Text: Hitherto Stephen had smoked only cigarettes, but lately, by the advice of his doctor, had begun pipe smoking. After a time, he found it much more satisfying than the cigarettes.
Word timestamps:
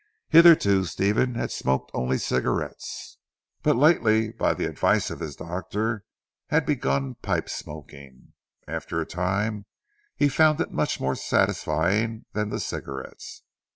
Hitherto 0.29 0.83
Stephen 0.85 1.35
had 1.35 1.51
smoked 1.51 1.91
only 1.93 2.17
cigarettes, 2.17 3.19
but 3.61 3.75
lately, 3.75 4.31
by 4.31 4.55
the 4.55 4.65
advice 4.65 5.11
of 5.11 5.19
his 5.19 5.35
doctor, 5.35 6.05
had 6.49 6.65
begun 6.65 7.13
pipe 7.21 7.47
smoking. 7.47 8.33
After 8.67 8.99
a 8.99 9.05
time, 9.05 9.67
he 10.15 10.27
found 10.27 10.59
it 10.59 10.71
much 10.71 10.99
more 10.99 11.13
satisfying 11.13 12.25
than 12.33 12.49
the 12.49 12.59
cigarettes. 12.59 13.43